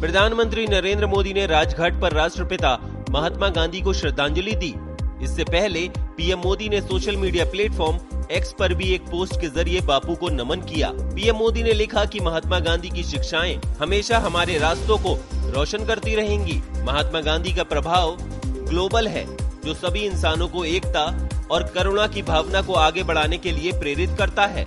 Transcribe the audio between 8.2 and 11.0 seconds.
X पर भी एक पोस्ट के ज़रिए बापू को नमन किया।